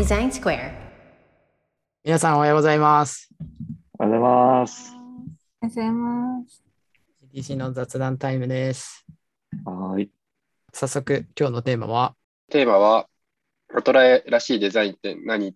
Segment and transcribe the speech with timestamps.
[0.00, 0.72] Design Square.
[2.02, 3.28] 皆さんおはようございます。
[3.98, 4.92] おはようございます。
[4.94, 5.10] おはよ
[5.60, 6.64] うございます。
[7.34, 9.04] GTC の雑談タイムです。
[9.62, 10.10] はーい。
[10.72, 12.16] 早速、今日のテーマは、
[12.48, 13.10] テーマは、
[13.74, 15.54] アトラエらしいデザインって何っ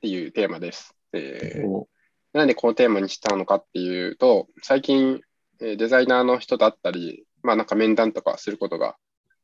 [0.00, 0.94] ていうテーマです。
[1.12, 1.88] えーお
[2.34, 5.20] なんでこのテーマにしたのかっていうと、最近、
[5.60, 8.94] えーデザイナーの人だったり、まあなんか面談とかすることが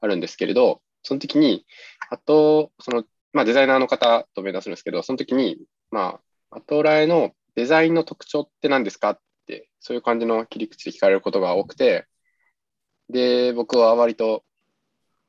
[0.01, 1.67] あるんですけれど、その時に、
[2.09, 3.03] あと、その、
[3.39, 5.59] まあデザイナーの方と面談するんですけど、その時に、
[5.93, 6.19] ま
[6.51, 12.09] あ、アトラエのデザインの特徴って何ですかって、そういう感じの切り口で聞かれることが多くて、
[13.09, 14.43] で、僕は割と、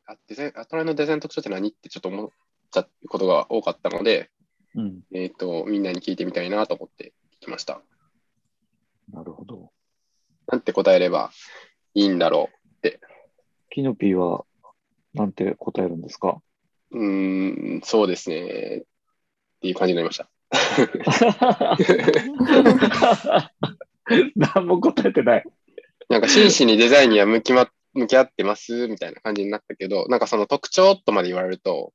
[0.08, 2.30] あデザインアトラエのデザインの特徴って何ってちょっと思っ
[2.72, 4.32] ちゃうことが多かったので、
[4.74, 5.02] うん。
[5.14, 7.80] えっ、と、みんなに聞いてみたいなと思って聞きました。
[9.12, 9.72] なるほど。
[10.48, 11.30] なんて答えれば
[11.94, 12.50] いいんだろ
[13.70, 14.46] キノピーは、
[15.14, 16.42] なんて答えるんですか？
[16.92, 17.04] う。
[17.04, 18.38] ん、そうですね。
[18.38, 18.42] っ
[19.62, 20.30] ていう感じになりました。
[24.36, 25.44] 何も答えてない。
[26.10, 31.94] なんか真摯にデザインには向き,、ま、向き合ってますみたいな感じになったけど、なんかその特徴とまで言われると、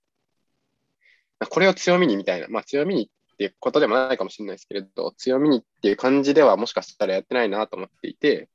[1.51, 8.49] これを強みにみたいな、まあ強みにっていうことでもないかもしれないですけれど、強みにっていう感じではもしかしたらやってないなと思っていて、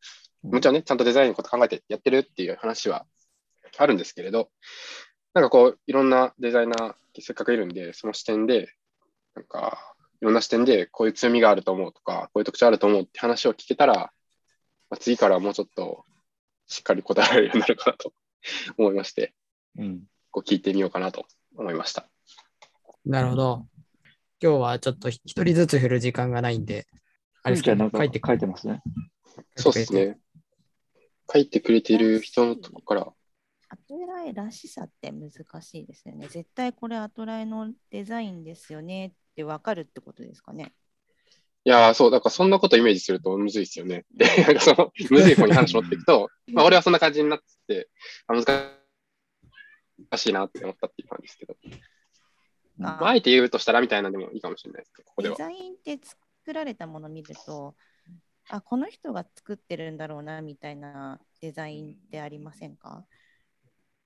[0.44, 3.06] もちろんね、ちゃんとデザインのこと考えてやってるっていう話は
[3.78, 4.50] あるんですけれど、
[5.34, 8.74] なんかこう、いろんなデザイナーせっかくいるんで、その視点で、
[9.36, 16.04] なんか、いろんな視点でこういう強みがあると思うとか、こういう特徴あると思うって話を聞けたら、まあ、次からはもうちょっと
[16.68, 18.14] しっかり答えられるようになるかなと
[18.78, 19.34] 思いまして、
[19.78, 20.04] うん。
[20.32, 22.08] こう聞いてみようかなと思いました。
[23.06, 23.66] なるほど。
[24.42, 26.88] 今日はちょっと一人ずつ振る時間がないんで、
[27.44, 28.82] あれですじゃあなんか書いて書いてますね。
[29.56, 30.18] そうですね。
[31.32, 33.08] 書いてくれている人のとこから、
[33.70, 35.32] アトラエらしさって難
[35.62, 36.28] しいですよね。
[36.28, 40.74] 絶対これアトラエのデザインですよねって分かるってことですかね。
[41.66, 44.06] いやー、そう、だからそんなことイメージするとむずいですよね。
[44.16, 47.90] で、 なんかその、むずい方に話持っていくと、まあ俺はそんな感じになってて、
[48.28, 48.46] あ難
[50.18, 51.56] しいなって思ったっていう感じですけど、
[52.78, 55.38] まあ、あえて言うとしたらみたいなのでもいいかもしれないですけど、ここでデは。
[55.38, 57.76] ザインって作られたものを見ると、
[58.50, 63.06] あ、この人が作ってるんだろうなみたいなデザインってありませんか？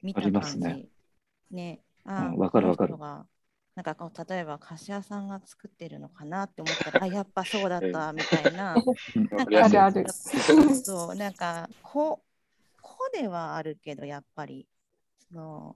[0.03, 0.45] 見たあり感じ。
[0.45, 0.85] ますね
[1.51, 1.79] ね。
[2.05, 2.95] あ、うんわかるわかる
[3.75, 8.75] なんかこう例えば柏さんが作ってるのかなって思ったら、あ、やっぱそうだったみたいな。
[9.35, 9.69] なんか
[10.83, 12.21] そう、なんか、こ、
[12.81, 14.67] こではあるけど、やっぱり、
[15.17, 15.75] その、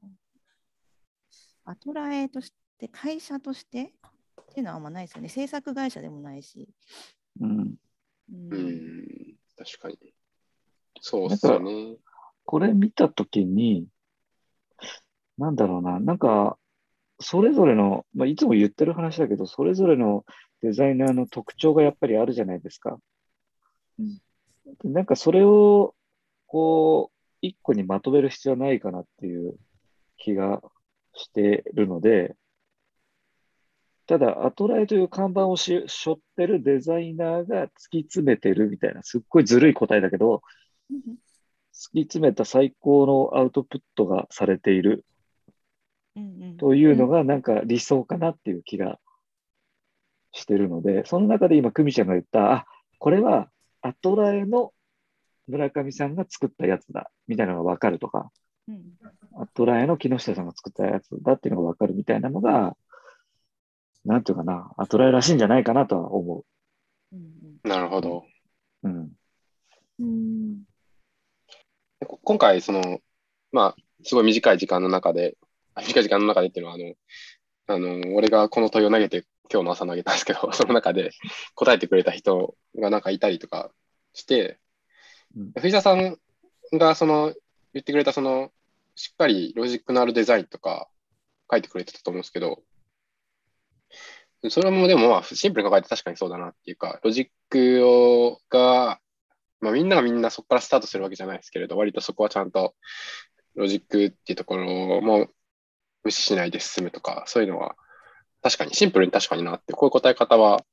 [1.66, 3.94] アトラエとして、会社として
[4.42, 5.30] っていうのはあんまないですよね。
[5.30, 6.70] 制作会社でもないし。
[7.40, 7.60] うん。
[7.60, 7.76] う
[8.30, 9.08] うんん、
[9.58, 9.98] 確かに。
[11.02, 11.98] そうですよね。
[12.46, 13.88] これ見たときに、
[15.38, 16.58] なんだろうな、なんか、
[17.20, 20.26] それぞれの、まあ、いつも言ってる話だけど、それぞれの
[20.62, 22.98] デザイナーの特徴がやっぱりあるじゃないですか。
[24.00, 24.18] うん。
[24.84, 25.96] でなんかそれを、
[26.46, 29.56] こう、一個にまとめる必要はないかなっていう
[30.18, 30.62] 気が
[31.14, 32.36] してるので、
[34.08, 40.42] ただ、アトライという看板をし背負ってるデザイナーが突き詰めてるみたいな、すっごいずるい答えだけど、
[40.90, 40.96] 突
[41.94, 45.06] き詰めた最高のアウトプットがされている
[46.60, 49.00] というのがなんか理想かなっていう気が
[50.32, 52.66] してるので、その中で今、久美ちゃんが言った、あ、
[53.00, 53.50] これは
[53.82, 54.74] アトラエの
[55.48, 58.32] 村上さんが作ったやつだ、みたいなのがわかるとか、
[58.68, 58.82] うん
[59.40, 62.76] アトラエの木下さんが作ったやつだっていうのがわかるみたいなのが、
[64.04, 66.44] なんていうかな、アトラエらしいんじゃないかなとは思
[67.12, 68.26] うんなるほど。
[68.84, 68.90] う。
[68.90, 69.12] うん。
[70.00, 70.64] うん
[72.24, 73.00] 今回、その、
[73.52, 75.47] まあ、すごい短い時間の中で、あ
[75.82, 76.94] 短い時間の中でっていうのは、あの、
[77.68, 81.12] あの、俺がこの問いを投げて、今日の朝投げたんですけど、 その中で
[81.56, 83.72] 答えてくれた人がなんかいたりとか
[84.14, 84.60] して、
[85.36, 85.52] うん。
[85.54, 86.18] 藤田さん
[86.74, 87.34] がその、
[87.74, 88.52] 言ってくれたその、
[88.96, 90.90] しっかりロジックのあるデザインとか
[91.52, 92.64] 書いてくれてたと思うんですけど、
[94.50, 99.00] それもでもまあシンプルに書いて確かにそうだなっていうか、ロジックをが、
[99.60, 102.76] まあみんながみんなそこからスタートするわけじゃないですけれど、割とそこはちゃんと
[103.56, 105.30] ロジックっていうところも
[106.08, 107.76] 無視しないで進むとか、そういうのは
[108.42, 110.64] 確かにシンプルに確かになって、こういう答え方は、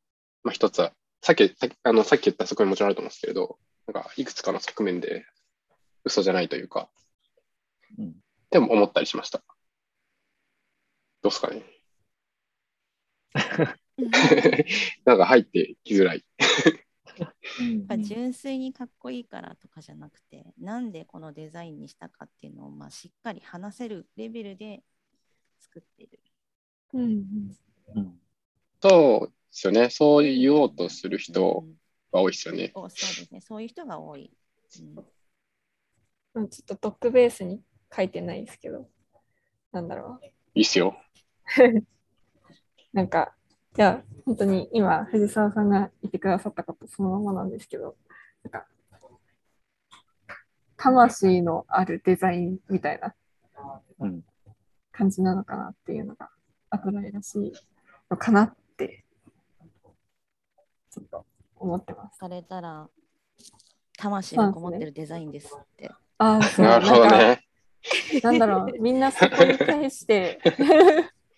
[0.44, 0.76] まあ一つ、
[1.22, 3.58] さっき、さっきあのさっき言った側面もちろんあると思うんですけれど、
[3.92, 5.26] なんかいくつかの側面で
[6.04, 6.88] 嘘じゃないというか、
[7.98, 8.14] うん
[8.50, 9.38] でも思ったりしました。
[11.22, 11.64] どうですかね？
[15.04, 16.24] なんか入ってきづらい。
[17.18, 24.84] やっぱ純粋にかっこいいからとかじゃなくて、なんでこのデザインにしたかっていうのを、まあ、しっかり話せるレベルで
[25.64, 26.20] 作ってる。
[26.92, 27.02] うん
[27.96, 28.20] うん。
[28.80, 29.90] そうですよね。
[29.90, 31.74] そう言おうとする人うん
[32.12, 32.70] が多いですよね。
[32.74, 33.40] おそうですね。
[33.40, 34.30] そういう人が多い。
[34.80, 34.94] うん
[36.34, 37.62] まあちょっとドックベースに
[37.94, 38.88] 書いてないですけど、
[39.70, 40.18] なんだろ
[40.54, 40.96] いいっすよ。
[41.58, 41.86] う。
[42.92, 43.36] なんか、
[43.76, 47.96] いや、本当に今、藤沢さんが言ってくださったことそのままなんですけど、
[48.42, 48.66] なんか、
[50.76, 53.14] 魂のあるデザインみたいな
[54.00, 54.24] うん。
[54.96, 56.30] 感じなのかなっていうのが、
[56.70, 57.52] アトライらしい
[58.08, 59.04] のかなって、
[60.92, 61.26] ちょっと
[61.56, 62.18] 思ってます。
[62.18, 62.88] されたら、
[63.98, 65.90] 魂がこもってるデザインですって。
[66.18, 67.44] ああ、そう、なるほどなんか、ね。
[68.22, 70.40] なんだろう、みんなそこに対して、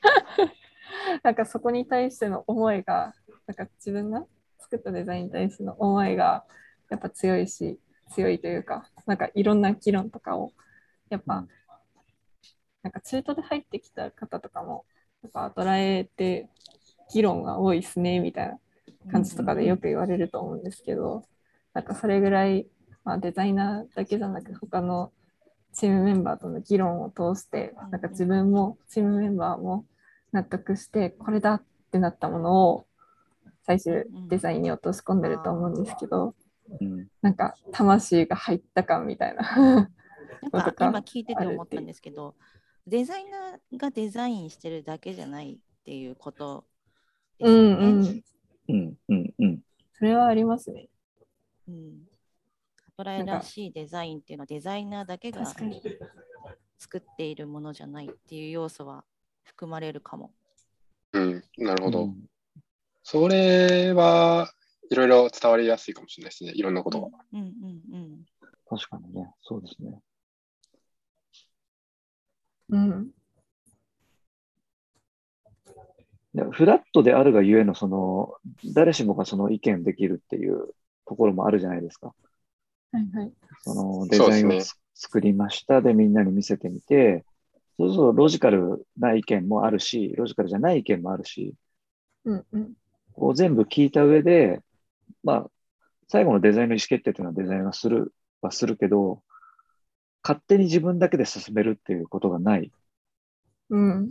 [1.25, 3.15] なんかそこに対しての思いが、
[3.47, 4.27] なんか自分が
[4.59, 6.45] 作ったデザインに対しての思いが
[6.91, 7.81] やっぱ強いし、
[8.11, 10.53] 強いというか、なんかいろんな議論とかを、
[11.09, 11.49] やっぱ、うん
[12.87, 14.85] なんか中途で入ってきた方とかも、
[15.25, 16.49] やっぱ捉えて
[17.13, 18.59] 議論が多いですね、みたいな
[19.11, 21.25] 感じとかでよく言われると思うんですけど、
[21.75, 22.69] なんかそれぐらい、
[23.03, 25.11] まあ、デザイナーだけじゃなく他の
[25.73, 29.85] チームメンバーとの議論を通してなんか自分もチームメンバーも
[30.31, 32.87] 納得してこれだってなったものを
[33.65, 36.37] 最終デザインに落とし込んでると思うんですけど
[36.81, 37.09] うん。
[37.21, 39.91] なんか魂が入った感みたいな
[40.53, 42.35] なんか今聞いてて思ったんですけど、
[42.87, 46.65] デザイナーがデザインしてるだけじゃないっていうこと
[47.39, 47.55] ですう。
[47.55, 48.23] んうん
[48.69, 48.97] うん。
[49.09, 49.35] うん。
[49.39, 49.61] うん。
[49.99, 50.89] それはありますね
[51.69, 52.09] うん
[52.89, 55.45] アトライらしいデザインっていうのはデザイナーだけが
[56.79, 59.05] 作っているものじゃないっていう要素は
[59.45, 60.33] 含まれるかも。
[61.13, 61.45] うん。
[61.59, 62.05] なるほど。
[62.05, 62.29] うん
[63.09, 64.53] それは
[64.91, 66.51] いろいろ伝わりやすいかもしれないですね。
[66.57, 67.07] いろんなことが。
[67.33, 68.27] うんうんうん
[68.69, 69.33] 確かにね。
[69.43, 70.01] そうですね。
[72.71, 73.11] うん。
[76.51, 78.35] フラットであるがゆえの、その、
[78.75, 80.69] 誰しもがその意見できるっていう
[81.07, 82.15] ところもあるじゃないですか。
[82.93, 83.33] はいはい。
[83.63, 87.25] そのデザインをそうですつ作りましたでみんなに見せてみて、
[87.79, 91.55] そうするとロジカルな意見もあるし、ロジカルじゃない意見もあるし、
[92.25, 92.73] うんうん。
[93.13, 94.61] こう全部聞いた上で、
[95.23, 95.51] まあ、
[96.09, 99.23] 最後のデザインの意思決定というのはデザインがするはするけど、
[100.27, 102.67] 勝手に自分だけで進めるっていうことがない。
[102.67, 102.71] っ
[103.71, 104.11] うん。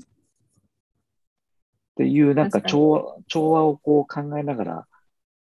[1.97, 4.87] ていう、なんか調和調和をこう考えながら、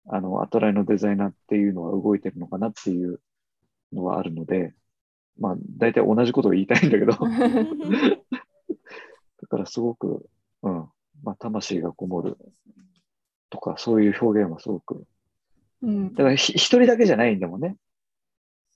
[0.09, 3.21] あの、アトライのデザイナーっていうのは動いてるのかなっていう
[3.93, 4.75] のはあるので、
[5.39, 7.19] まあ、大体同じことを言いたいんだけど、 だ
[9.49, 10.29] からすごく、
[10.63, 10.89] うん、
[11.23, 12.37] まあ、魂がこもる。
[13.49, 15.07] とか、そういう表現はすごく、
[15.83, 16.15] うん。
[16.15, 17.77] だからひ一人だけじゃないんだもんね。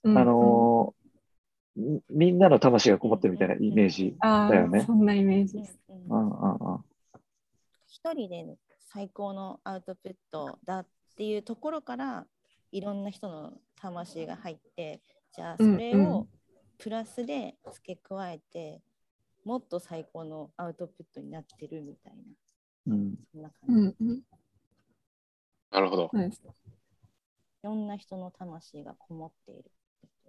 [0.03, 0.17] うん。
[0.17, 0.72] あのー
[1.75, 4.15] みみんなの魂がこもってるみたいなイメージ。
[4.19, 4.79] あだよね。
[4.79, 5.79] ーそんなイメージうんです。
[5.89, 6.83] うんうんうんうん
[7.87, 12.25] 一人で最高のアウトプットだっていうところから
[12.71, 15.01] いろんな人の魂が入って
[15.35, 16.27] じゃあそれうんうを
[16.77, 18.81] プラスで付け加えて、
[19.45, 22.13] もっと最高のアウトプットになってるみたい
[22.87, 22.93] な。
[22.93, 24.21] うんそんな感うじ、んうん。
[25.71, 26.11] なるほど。
[26.13, 29.71] いろんな人の魂がこもっている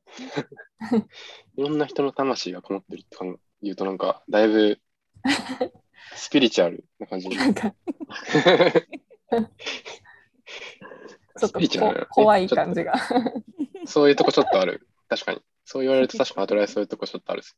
[1.57, 3.17] いろんな人の魂がこもってるって
[3.63, 4.81] 言うとなんか、だいぶ
[6.15, 7.29] スピリチュアルな感じ。
[7.29, 7.75] なんか
[11.69, 12.95] チュアルとこ怖いちょっと感じが。
[13.87, 14.87] そういうとこちょっとある。
[15.09, 15.43] 確かに。
[15.65, 17.43] そう言われると 確かにアトライそういうとこちょっとある。
[17.43, 17.57] ス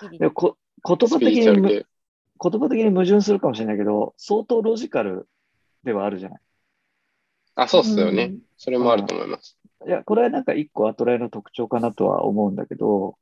[0.00, 1.84] ピリでもこ言葉的に。
[2.40, 5.28] 言葉的に矛盾するかもしれないけど、相当ロジカル
[5.82, 6.40] ではあるじゃない。
[7.56, 8.24] あ、そうっすよね。
[8.24, 9.57] うんそれもあると思います。
[9.86, 13.18] いや、これはなんか一個アトライの特徴かなとは思うんだけど、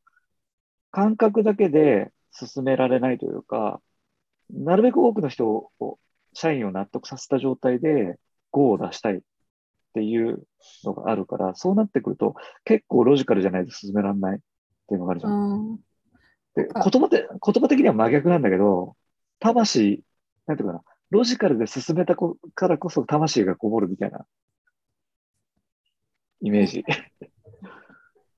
[0.90, 3.82] 感覚だけで進められないというか、
[4.50, 5.98] なるべく多くの人を、
[6.34, 8.18] 社員を納得させた状態で
[8.52, 9.20] GO を出したいっ
[9.94, 10.46] ていう
[10.84, 12.34] のがあるから、そうなってくると
[12.64, 14.40] 結構ロジカルじゃないと進められないっ
[14.88, 15.32] ていうのがあるじゃん。
[15.32, 15.78] うん
[16.54, 18.96] で言あ葉で言葉的には真逆なんだけど、
[19.40, 20.02] 魂、
[20.46, 24.26] なんていうかな、ロジカルで進めたこからこそ魂がこもるみたいな
[26.40, 26.84] イメージ。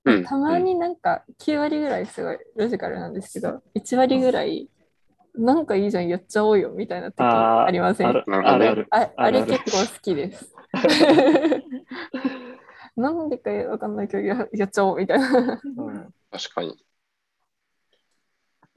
[0.04, 0.24] うん。
[0.24, 4.68] たまになんか9割ぐらいすごいロジカルなんですけど、1割ぐらい
[5.34, 8.08] なんかいいじゃん、やっちゃおうよみたいな時ありません？
[8.08, 8.86] ああるある。
[8.90, 10.52] ああれ結構好きです。
[12.96, 15.60] なんでかわかんないけどややっちゃおうみたいな。
[15.76, 16.76] うん確かに。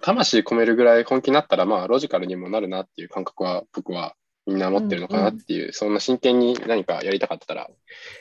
[0.01, 4.15] 魂込めるぐらい本気になったら、まあ、ロジカルにもなるなっていう感覚は、僕は
[4.47, 7.69] みんな持ってるのかなっていう、そんな真剣に何かやりたかったら、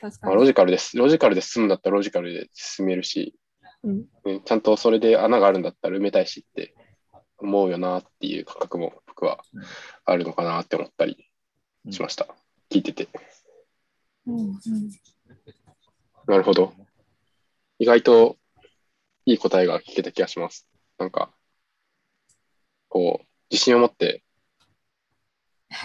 [0.01, 0.45] まあ、ロ。
[0.45, 0.97] ジカルです。
[0.97, 3.35] ロジカルで進むんだったらロジカルで進めるし、
[3.83, 6.75] うんねちゃんとそれで穴があるんだったら埋めたいしって
[7.39, 9.43] 思うよなっていう感覚も僕は
[10.05, 11.27] あるのかなって思ったり
[11.89, 12.27] しました。
[12.69, 13.09] 聞いてて。
[14.27, 14.57] うんうん
[16.27, 16.73] なるほど。
[17.79, 18.37] 意外と
[19.25, 20.67] いい答えが聞けた気がします。
[20.97, 21.33] なんか、
[22.89, 24.23] こう、自信を持って、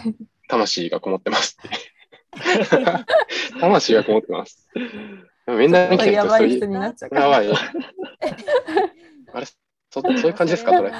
[0.49, 1.77] 魂がこもってますって。
[3.61, 4.69] 魂がこもってます。
[5.47, 7.15] 面談に来た人やばいそう人になっちゃう。
[7.15, 7.49] やばい。
[9.33, 9.57] あれそ、
[9.91, 10.93] そういう感じですか、それ。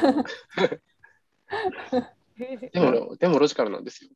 [2.71, 4.11] でも、でもロジカルなんですよ。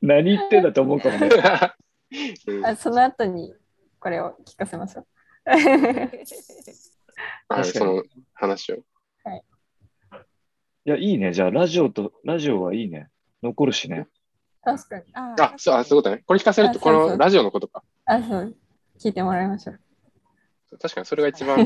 [0.00, 1.28] 何言ってんだと思うかもね。
[2.46, 3.54] うんあその後に
[3.98, 5.06] これを聞かせましょう。
[5.50, 6.26] はい
[7.48, 8.02] 確かにその
[8.34, 8.84] 話を。
[10.84, 11.32] いや、いいね。
[11.32, 13.08] じゃあ、ラジオと、ラジオはいいね。
[13.42, 14.08] 残るしね。
[14.62, 15.04] 確かに。
[15.14, 16.22] ああ、そう、あそういうことね。
[16.26, 17.82] これ聞かせると、このラジオのことか。
[18.04, 18.56] あ、そう。
[18.98, 19.80] 聞いてもらいましょう。
[20.80, 21.58] 確かにそれが一番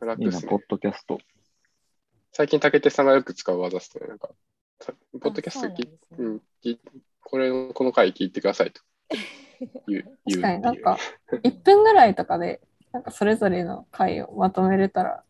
[0.00, 0.62] 楽 いいな、ですねポッ。
[0.68, 1.18] ドキャスト。
[2.32, 4.06] 最近、竹手さんがよく使う技ですね。
[4.06, 4.30] なんか、
[4.80, 6.42] さポッドキャスト聞ねうん
[7.22, 8.82] これを、この回聞いてくださいと
[10.28, 10.98] 確かになんか
[11.30, 12.60] 1分ぐらいとかで
[12.92, 15.22] なんかそれぞれの回をまとめれたら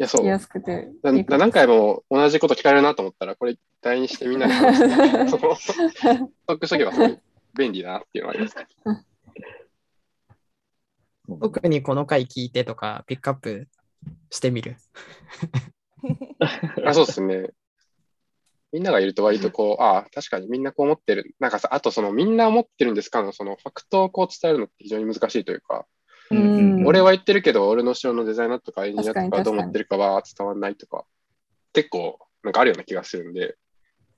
[0.00, 0.20] いや、そう。
[0.20, 5.76] 聞きやすくてだ何回も同じこと聞かれるなと思ったら、これ、題にしてみんなで話して、 その、ス
[6.46, 6.92] トックしとけば
[7.56, 8.66] 便利だなっていうのはありますね。
[11.40, 13.68] 特にこの回聞いてとか、ピックアップ
[14.30, 14.76] してみる？
[16.86, 17.50] あそうですね。
[18.70, 21.34] みんながいると割とこう、ああ、確かにみんなこう思ってる。
[21.40, 25.97] なんかさ、あとそのみんな思ってるんですかの、そのファクトをこう伝えるのって非常に難しいというか、うん
[26.30, 31.04] 俺は言ってるけど、俺の後ろのデザイナーとかエンジニアと確かどう思ってるかは伝わらないとか、
[31.72, 33.56] 結構なんかあるような気がするんで、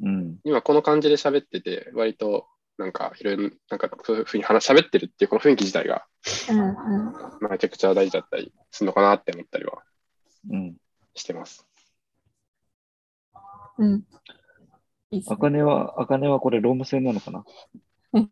[0.02, 0.38] うん。
[0.44, 2.46] 今この感じで喋ってて、割と
[2.78, 6.06] なんかいろいろ、なんかそういうふうに話喋ってるっていうこの雰囲気自体が、
[6.50, 7.12] うんうん。
[7.12, 9.82] まあめちゃくちゃ大事だったりするのかなって思ったりは
[10.50, 10.76] うん。
[11.14, 11.66] してます。
[13.78, 14.04] うん。
[15.28, 15.62] あかね。
[15.62, 17.44] は、あかねはこれ、ローム線なのかな？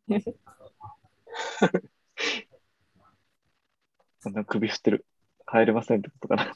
[0.07, 0.25] ね
[4.21, 5.07] そんな首振ってる。
[5.47, 6.55] 入れませんってことかな。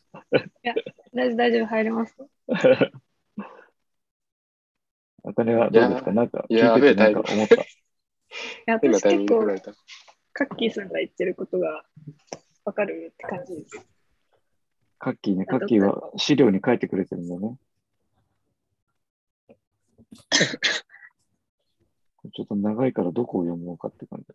[1.14, 2.16] 大丈夫、大丈夫、入れます。
[5.24, 6.12] あかねはどうですか？
[6.12, 7.54] なんか、聞やいててなんか思った？
[7.54, 7.58] い
[8.66, 9.76] や 変なタイミ私結構。
[10.34, 11.84] カッキーさんが言ってることが
[12.64, 13.86] わかるって感じです。
[14.98, 17.56] カッキーね、カッキーは資料に書いてくれてるんだよね。
[22.34, 24.26] ちょっと長いからどこを読もうかって感じ。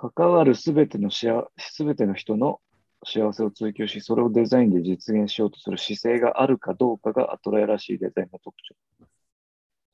[0.00, 2.60] 関わるすべてのしあすべての人の
[3.04, 8.74] 幸せを追求し、それをデザインで実現しようとする姿勢があるかどうかがアトライらしいデザインの特徴。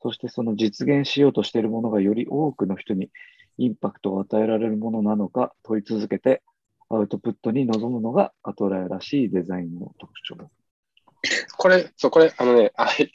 [0.01, 3.09] そしてその実現しようとしているものがより多くの人に
[3.57, 6.43] インパクトを与えられるものなのか問い続けて、
[6.89, 10.37] アウトプットに臨むのがアトライらしいデザインの特徴。
[11.57, 13.11] これ、そう、これ、あのね、あ、はい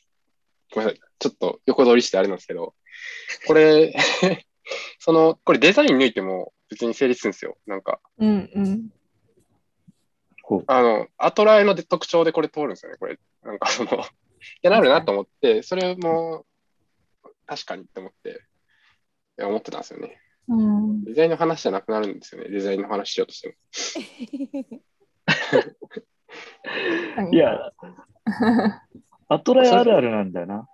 [0.74, 1.00] ごめんなさい。
[1.18, 2.74] ちょっと横取りしてあれなんですけど、
[3.46, 3.94] これ、
[4.98, 7.58] その、これデザイン抜いても別に成立するんですよ。
[7.66, 8.90] なんか、うんうん
[10.44, 13.18] こうあの、アトラエの特徴でこれ通るんですよね、これ。
[13.44, 13.94] なんかその、い
[14.62, 16.44] や、なるなと思って、それも
[17.46, 18.34] 確かにって思って、い
[19.42, 20.18] や思ってたんですよね。
[20.48, 23.56] うんデザインの話じゃなくなるんですよね、デザインの話しようとして
[27.20, 27.30] も。
[27.32, 27.70] いや、
[29.28, 30.68] アトライあるあるなんだよな。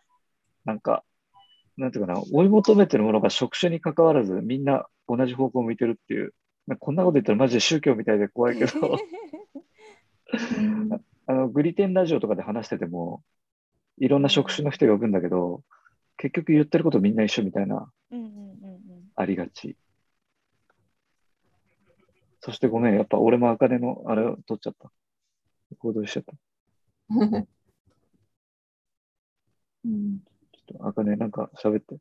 [0.64, 1.04] なんか、
[1.76, 6.34] なんていうかな、追い求めてるものが職種に関わらず、みんな同じ方向を向いてるっていう。
[6.80, 8.98] こんなこと言ったらマジで宗教みたいで怖いけど、
[11.26, 13.22] あのグリテンラジオとかで話してても、
[13.96, 15.64] いろんな職種の人が呼ぶんだけど、
[16.18, 17.90] 結局言ってることみんな一緒みたいな、
[19.14, 19.76] ありがち。
[22.40, 24.90] そしてごめん、やっぱ俺も茜のあれを取っちゃった。
[25.78, 26.34] 行動しちゃった。
[29.84, 30.18] うん
[30.52, 31.98] ちょっと、あかね、なんか喋って。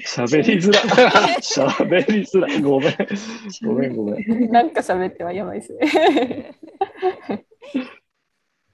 [0.00, 0.80] 喋りづら。
[1.40, 2.60] 喋りづら。
[2.60, 2.96] ごめん。
[3.64, 4.50] ごめん、ごめん。
[4.50, 5.80] なんか喋ってはやばいですね。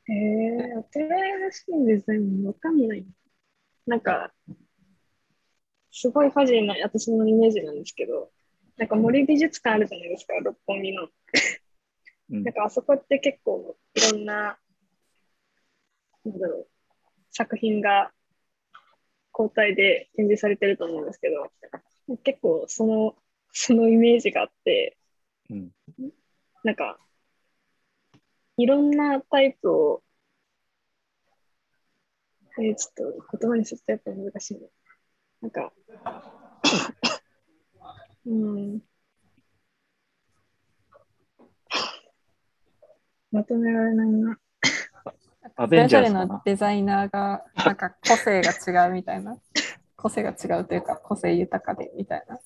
[0.09, 3.05] えー、アトライらしいデザインわかんない。
[3.87, 4.33] なんか、
[5.91, 8.31] すごいファジーな私のイメージなんですけど、
[8.77, 11.05] なんか森美術館あるじゃないですか、六本木の。
[11.05, 14.59] うんなんかあそこって結構いろんな、
[16.25, 16.69] なんだろう、
[17.31, 18.13] 作品が
[19.39, 21.53] 交代で展示されてると思うんですけど、
[22.23, 23.17] 結構その、
[23.53, 24.97] そのイメージがあって、
[25.51, 25.71] うん
[26.65, 26.99] なんか、
[28.57, 30.03] いろんなタイプを、
[32.59, 34.69] えーちょっと言葉にするとやっぱ難しいね。
[35.43, 35.73] なんか、
[38.27, 38.83] うん。
[43.31, 44.41] まとめられないな。
[45.57, 46.43] それアベンジぞれのャーズかな。
[46.45, 49.39] デザイナーがなんか個性が違うみたいな。
[49.97, 52.39] 個性が違うというか、個性豊かでみたいな。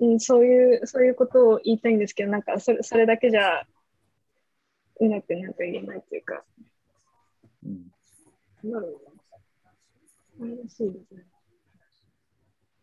[0.00, 3.66] うん、そういう、そういうことを言いたいんですけど、なんかそれそれだけじゃ
[5.00, 6.44] うまくなんか言えないというか、
[7.64, 7.92] うん
[8.62, 9.00] なんだろ
[10.38, 10.56] うな。
[10.56, 11.24] 難しいですね。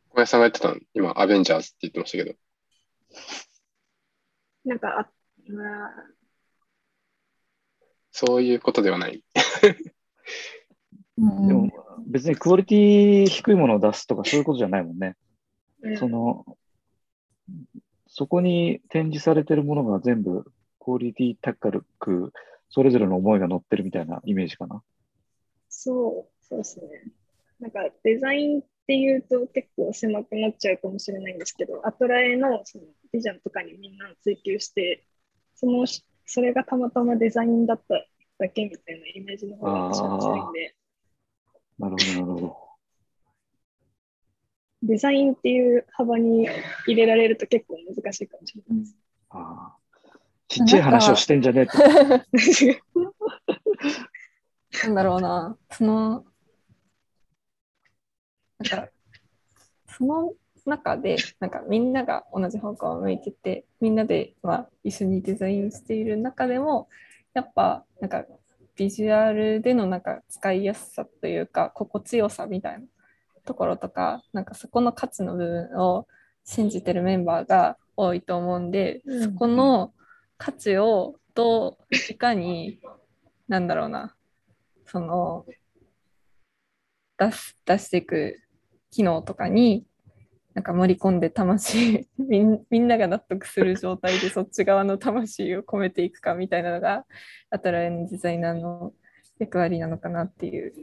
[0.09, 2.37] 小林さんが言ってたの、今、アベンジャーズって言ってましたけど、
[4.65, 5.09] なんか、あ
[5.47, 5.89] まあ、
[8.25, 9.23] そういうことではない。
[11.17, 11.69] でも
[12.05, 15.15] 別にクオリティ低いものを出すとかそういうことじゃないもんね。
[15.83, 16.45] うんその、
[18.07, 20.43] そこに展示されてるものが全部
[20.81, 22.33] クオリティ高く、
[22.69, 24.83] それぞれの思いが乗ってるみたいなイメージかな。
[25.69, 26.85] そう、そうですね。
[27.61, 32.83] なんかデザインっていうと結構狭くなっちゃうかもしれないんですけど、アトラエのその
[33.13, 35.05] ビジョンとかにみんな追求して、
[35.55, 35.85] その
[36.31, 38.05] それがたまたまデザインだった
[38.39, 40.75] だけみたいなイメージの方が強いんで、
[41.77, 42.57] なるほど、なるほど。
[44.81, 46.47] デザインっていう幅に
[46.87, 48.95] 入れられると結構難しいかもしれないです。
[49.29, 49.79] ああ
[50.47, 52.83] ちっちゃい話をしてんじゃねえって。
[54.83, 56.25] なんだろうな、その、
[58.57, 58.89] なんか、
[59.89, 60.33] その
[60.65, 66.87] 中で、なんかみんなが同じ方向を向いてて、みんなで、まあ、一緒にデザインしている中でも、
[67.39, 68.25] やっぱ、なんか、
[68.75, 72.85] ビジュアルでのなんか使いやすさというか、心地よさみたいな
[73.45, 76.05] ところとか、なんかそこの価値の部分を
[76.43, 79.23] 信じてるメンバーが多いと思うんで、うん。
[79.23, 79.93] そこの
[80.37, 82.81] 価値をどういかに、
[83.47, 84.15] なんだろうな、
[84.85, 85.45] その
[87.17, 88.41] 出す出していく
[88.91, 89.85] 機能とかに
[90.59, 97.05] なんか盛り込んで魂 みんなが納得する状態でそっち側の魂を込めていくかみたいなのが
[97.49, 98.93] アトラエのデザイナーの
[99.39, 100.73] 役割なのかなっていう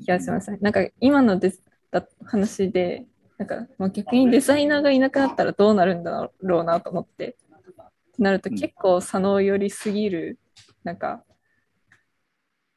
[0.00, 0.56] 気がしますね。
[0.62, 1.52] なんか今のデ
[1.90, 3.04] だ話で
[3.36, 10.38] なんかまあ逆にデザイナーがいなくなったらどうなるんだろうなと思ってってなるとうん結構左脳寄りすぎる
[10.82, 11.22] なんか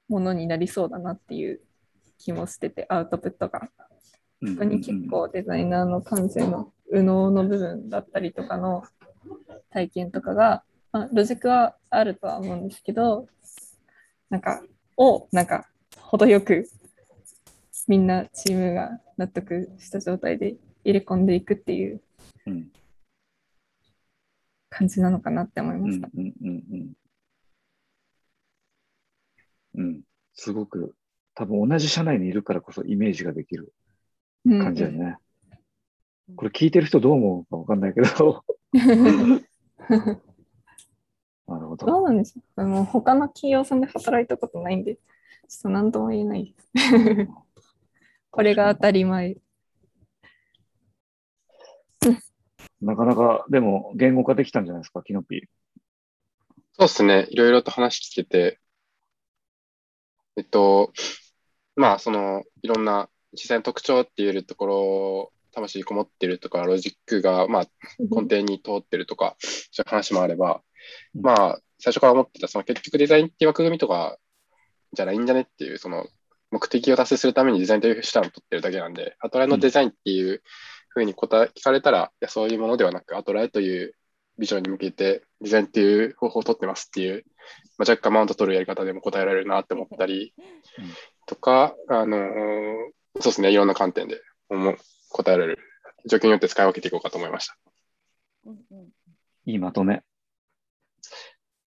[0.10, 1.62] ものになりそうだなっていう
[2.18, 3.70] 気もしててアウトプットが。
[4.42, 8.84] うんそこに結構デザイナーの感性の右脳の部分だったりとかの
[9.72, 13.28] 体験とかが、まあ、ロジックはあるとは思うんですけど
[14.30, 14.62] なんか
[14.98, 15.68] をなんか
[15.98, 16.70] 程よく
[17.88, 22.02] みんなチームが納得した状態で入れ込んでいくっていう
[22.46, 22.68] うん。
[24.70, 26.10] 感じなのかなって思いうんました。
[26.14, 26.94] うんうんうん
[29.76, 30.02] うん。
[30.34, 30.96] すごく、
[31.34, 33.64] 多分同じ社内にいるからこそイメージができる。
[33.64, 33.85] うん
[34.46, 35.18] 感じだよね。
[36.36, 38.44] これ聞いてる人どう思うかわかんないけど。
[41.48, 42.02] なるほどど。
[42.02, 47.28] うなんでしょうもう他の企業さんで働いたことないんで、ちょっと何とも言えないです。
[48.32, 49.38] これが当たり前。
[52.82, 55.42] なかなか、でも言語化できたんじゃないですか、キノピー。
[56.74, 57.28] そうですね。
[57.30, 58.60] いろいろと話聞けて、
[60.36, 60.92] えっと、
[61.76, 67.66] まあ、その、いろんな実際の特徴って言えるところ、魂こもってるとか、ロジックが、まあ、
[68.00, 70.62] 根底に通ってるとか、そういう話もあれば、
[71.16, 71.22] うん。
[71.22, 74.18] まあ、最初から思ってた、その結局デザインっていう枠組みとか
[74.94, 76.06] じゃないんじゃねっていう、その
[76.52, 80.42] 目的を達成するためにデザインという手段を取ってるだけなんで、アトライのデザインっていう
[80.90, 83.96] ふうに答え聞かれたら、いや、そういうものではなく、アトライという
[84.38, 87.24] ビジョンに向けてデザインっていう方法を取ってますっていう、
[87.78, 90.34] まあ、若干マウント取るやり方でも答えられるなって思ったり
[90.80, 90.86] うん
[91.28, 92.22] とか、あのー
[93.20, 94.78] そうですね、いろんな観点で思う
[95.10, 95.60] 答えられる
[96.06, 97.58] 状況によって使い分けていこうかと思いました。
[98.46, 98.88] うんうん
[99.48, 100.02] いいまとめ。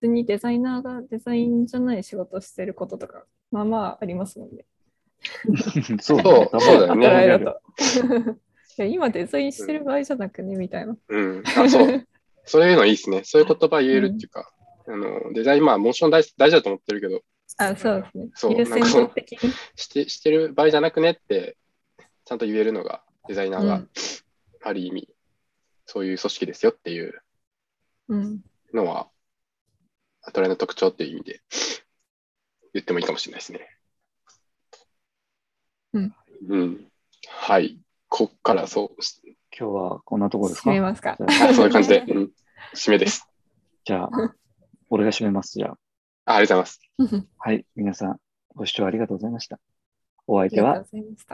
[0.00, 4.64] 通にデ za イナーがデザインじゃない仕事をしてることとか、まあまあありますもんね。
[6.00, 7.06] そうそうそうだよね。
[8.78, 10.96] いや今デザインしてる場合じゃなくね、みたいな。
[11.08, 11.42] うん。
[11.46, 12.08] あ、そう。
[12.44, 13.22] そういうのいいですね。
[13.24, 14.52] そういう言葉言えるっていうか、
[14.86, 17.22] あの、デザイン、まあ、もちろん大大事だと思ってるけど、
[17.58, 18.28] あ、そうですね。
[18.34, 19.52] そう優先度的に。
[19.76, 21.56] してしてる場合じゃなくねって、
[22.24, 23.90] ちゃんと言えるのが、デザイナーがうん、
[24.62, 25.08] ある意味、
[25.86, 27.22] そういう組織ですよっていう
[28.08, 28.44] うん。
[28.74, 29.08] のは、
[30.22, 31.40] アトライの特徴っていう意味で
[32.74, 33.68] 言ってもいいかもしれないですね。
[35.92, 36.14] うん。
[36.48, 36.86] うん。
[37.28, 37.78] はい。
[38.08, 38.96] こっからそう、
[39.58, 40.70] 今日はこんなところですか？
[40.70, 41.16] 締めますか。
[41.20, 42.30] あそういう感じで、うん、
[42.74, 43.26] 締めです。
[43.84, 44.10] じゃあ、
[44.90, 45.52] 俺が締めます。
[45.58, 45.78] じゃあ。
[46.26, 46.76] あありがとうござ
[47.08, 47.28] います。
[47.38, 47.64] はい。
[47.76, 48.16] 皆さん、
[48.54, 49.60] ご視聴ありがとうございました。
[50.26, 50.84] お相手は。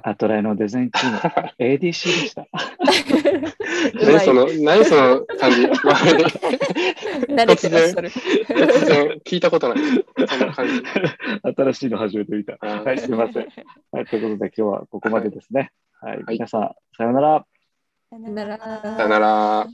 [0.02, 1.18] アトライのデザインチーム
[1.58, 2.46] ADC でした。
[4.04, 5.62] 何その、何その感じ？
[7.32, 8.10] 慣れてらっしゃる。
[8.10, 9.78] 突然聞いたことない。
[10.28, 10.82] その感じ。
[11.42, 12.58] 新しいの初めて見た。
[12.60, 13.48] はい、すみません。
[13.92, 15.72] はい、ということで今日はここまでですね。
[16.02, 17.46] はい、はい皆さん、さようなら。
[18.10, 19.66] さよならさよなら。